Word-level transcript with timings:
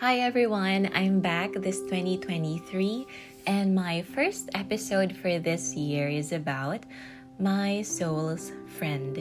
Hi 0.00 0.18
everyone, 0.18 0.90
I'm 0.92 1.20
back 1.20 1.54
this 1.54 1.80
2023, 1.80 3.06
and 3.46 3.74
my 3.74 4.02
first 4.02 4.50
episode 4.52 5.16
for 5.16 5.38
this 5.38 5.74
year 5.74 6.10
is 6.10 6.32
about 6.32 6.84
my 7.38 7.80
soul's 7.80 8.52
friend. 8.76 9.16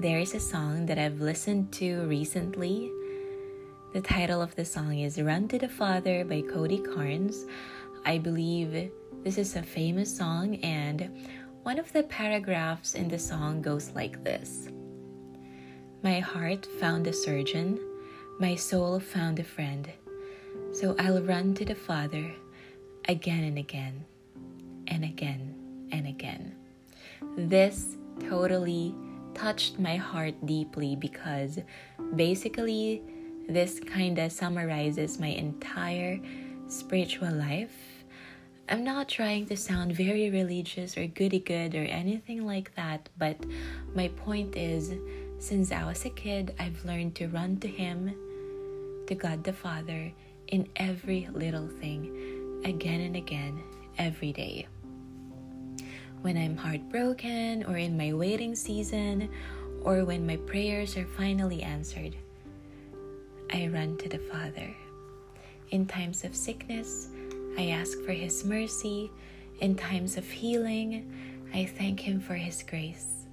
There 0.00 0.18
is 0.18 0.32
a 0.32 0.40
song 0.40 0.86
that 0.86 0.98
I've 0.98 1.20
listened 1.20 1.72
to 1.72 2.06
recently. 2.06 2.90
The 3.92 4.00
title 4.00 4.40
of 4.40 4.56
the 4.56 4.64
song 4.64 4.98
is 5.00 5.20
Run 5.20 5.46
to 5.48 5.58
the 5.58 5.68
Father 5.68 6.24
by 6.24 6.40
Cody 6.40 6.78
Carnes. 6.78 7.44
I 8.06 8.16
believe 8.16 8.90
this 9.24 9.36
is 9.36 9.56
a 9.56 9.62
famous 9.62 10.08
song, 10.08 10.56
and 10.64 11.28
one 11.64 11.78
of 11.78 11.92
the 11.92 12.04
paragraphs 12.04 12.94
in 12.94 13.08
the 13.08 13.18
song 13.18 13.60
goes 13.60 13.90
like 13.90 14.24
this 14.24 14.70
My 16.02 16.20
heart 16.20 16.64
found 16.80 17.06
a 17.06 17.12
surgeon 17.12 17.78
my 18.38 18.54
soul 18.54 19.00
found 19.00 19.38
a 19.38 19.44
friend, 19.44 19.88
so 20.70 20.94
I'll 20.98 21.22
run 21.22 21.54
to 21.54 21.64
the 21.64 21.74
Father 21.74 22.34
again 23.08 23.44
and 23.44 23.56
again, 23.56 24.04
and 24.88 25.04
again 25.04 25.54
and 25.90 26.06
again. 26.06 26.54
This 27.38 27.96
totally 28.28 28.94
touched 29.32 29.78
my 29.78 29.96
heart 29.96 30.34
deeply 30.44 30.96
because 30.96 31.58
basically, 32.14 33.02
this 33.48 33.80
kind 33.80 34.18
of 34.18 34.32
summarizes 34.32 35.18
my 35.18 35.28
entire 35.28 36.20
spiritual 36.68 37.32
life. 37.32 38.04
I'm 38.68 38.84
not 38.84 39.08
trying 39.08 39.46
to 39.46 39.56
sound 39.56 39.92
very 39.92 40.28
religious 40.28 40.98
or 40.98 41.06
goody 41.06 41.38
good 41.38 41.74
or 41.74 41.84
anything 41.84 42.44
like 42.44 42.74
that, 42.74 43.08
but 43.16 43.36
my 43.94 44.08
point 44.08 44.56
is 44.56 44.92
since 45.38 45.72
I 45.72 45.84
was 45.84 46.04
a 46.04 46.10
kid, 46.10 46.54
I've 46.58 46.84
learned 46.84 47.14
to 47.16 47.28
run 47.28 47.58
to 47.58 47.68
Him 47.68 48.14
to 49.06 49.14
God 49.14 49.44
the 49.44 49.52
Father 49.52 50.12
in 50.48 50.68
every 50.76 51.28
little 51.32 51.68
thing, 51.68 52.62
again 52.64 53.00
and 53.00 53.16
again, 53.16 53.62
every 53.98 54.32
day. 54.32 54.66
When 56.22 56.36
I'm 56.36 56.56
heartbroken, 56.56 57.64
or 57.64 57.76
in 57.76 57.96
my 57.96 58.12
waiting 58.12 58.54
season, 58.54 59.28
or 59.82 60.04
when 60.04 60.26
my 60.26 60.36
prayers 60.36 60.96
are 60.96 61.06
finally 61.06 61.62
answered, 61.62 62.16
I 63.52 63.68
run 63.68 63.96
to 63.98 64.08
the 64.08 64.18
Father. 64.18 64.74
In 65.70 65.86
times 65.86 66.24
of 66.24 66.34
sickness, 66.34 67.08
I 67.58 67.68
ask 67.68 68.00
for 68.02 68.12
His 68.12 68.44
mercy. 68.44 69.10
In 69.60 69.74
times 69.74 70.16
of 70.16 70.28
healing, 70.28 71.12
I 71.54 71.66
thank 71.66 72.00
Him 72.00 72.20
for 72.20 72.34
His 72.34 72.62
grace. 72.62 73.25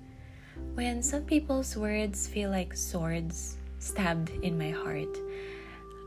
When 0.76 1.04
some 1.04 1.24
people's 1.24 1.78
words 1.78 2.28
feel 2.28 2.50
like 2.50 2.76
swords 2.76 3.58
stabbed 3.80 4.32
in 4.42 4.58
my 4.58 4.72
heart, 4.72 5.18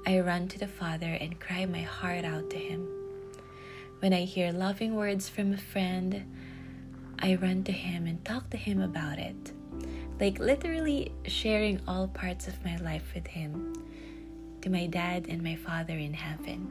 I 0.06 0.20
run 0.20 0.48
to 0.48 0.58
the 0.58 0.66
Father 0.66 1.16
and 1.20 1.38
cry 1.40 1.66
my 1.66 1.82
heart 1.82 2.24
out 2.24 2.50
to 2.50 2.56
Him. 2.56 2.86
When 4.00 4.12
I 4.12 4.22
hear 4.24 4.52
loving 4.52 4.94
words 4.94 5.28
from 5.28 5.52
a 5.52 5.56
friend, 5.56 6.24
I 7.18 7.36
run 7.36 7.64
to 7.64 7.72
Him 7.72 8.06
and 8.06 8.24
talk 8.24 8.50
to 8.50 8.56
Him 8.56 8.80
about 8.80 9.18
it. 9.18 9.52
Like 10.20 10.38
literally 10.38 11.12
sharing 11.26 11.80
all 11.86 12.08
parts 12.08 12.48
of 12.48 12.64
my 12.64 12.76
life 12.76 13.14
with 13.14 13.26
Him, 13.26 13.72
to 14.62 14.70
my 14.70 14.86
dad 14.86 15.26
and 15.28 15.42
my 15.42 15.56
Father 15.56 15.96
in 15.96 16.12
heaven. 16.12 16.70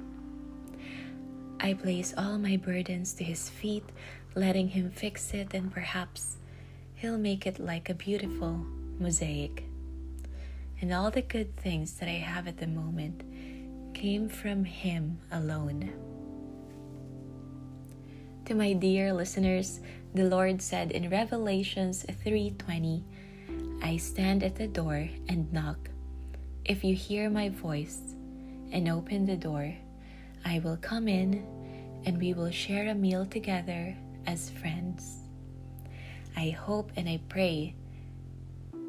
I 1.60 1.74
place 1.74 2.14
all 2.18 2.38
my 2.38 2.58
burdens 2.58 3.14
to 3.14 3.24
His 3.24 3.50
feet, 3.50 3.86
letting 4.36 4.70
Him 4.70 4.92
fix 4.92 5.34
it, 5.34 5.54
and 5.54 5.72
perhaps 5.72 6.38
He'll 6.96 7.18
make 7.18 7.46
it 7.46 7.60
like 7.60 7.90
a 7.90 7.94
beautiful 7.94 8.66
mosaic 9.00 9.66
and 10.82 10.94
all 10.94 11.12
the 11.12 11.22
good 11.22 11.56
things 11.58 11.94
that 11.94 12.08
I 12.08 12.20
have 12.24 12.48
at 12.48 12.58
the 12.58 12.68
moment 12.68 13.24
came 13.94 14.30
from 14.30 14.64
Him 14.64 15.20
alone. 15.32 15.92
To 18.46 18.54
my 18.54 18.74
dear 18.74 19.14
listeners, 19.14 19.82
the 20.14 20.26
Lord 20.26 20.62
said 20.62 20.92
in 20.92 21.10
Revelations 21.10 22.06
3:20, 22.06 23.04
I 23.82 23.98
stand 23.98 24.44
at 24.44 24.56
the 24.56 24.68
door 24.68 25.10
and 25.28 25.52
knock. 25.52 25.90
If 26.64 26.84
you 26.84 26.96
hear 26.96 27.30
my 27.30 27.50
voice 27.50 28.16
and 28.72 28.88
open 28.88 29.26
the 29.26 29.38
door, 29.38 29.76
I 30.46 30.60
will 30.60 30.78
come 30.78 31.08
in 31.08 31.44
and 32.06 32.18
we 32.18 32.34
will 32.34 32.52
share 32.52 32.88
a 32.88 32.96
meal 32.96 33.26
together 33.26 33.98
as 34.28 34.50
friends. 34.50 35.25
I 36.36 36.50
hope 36.50 36.92
and 36.96 37.08
I 37.08 37.20
pray 37.30 37.76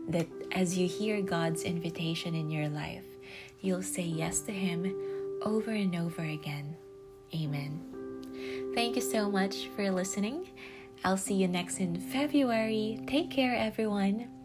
that 0.09 0.27
as 0.53 0.77
you 0.77 0.87
hear 0.87 1.21
God's 1.23 1.63
invitation 1.63 2.35
in 2.35 2.51
your 2.51 2.69
life, 2.69 3.05
you'll 3.61 3.83
say 3.83 4.03
yes 4.03 4.41
to 4.41 4.53
Him 4.53 4.95
over 5.43 5.71
and 5.71 5.95
over 5.97 6.23
again. 6.23 6.77
Amen. 7.35 8.73
Thank 8.75 8.97
you 8.97 9.03
so 9.03 9.31
much 9.31 9.69
for 9.75 9.91
listening. 9.91 10.49
I'll 11.05 11.17
see 11.17 11.35
you 11.35 11.49
next 11.49 11.79
in 11.79 11.99
February. 12.01 13.01
Take 13.07 13.31
care, 13.31 13.55
everyone. 13.55 14.36